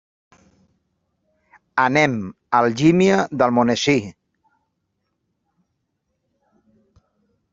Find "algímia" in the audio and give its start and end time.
2.65-3.19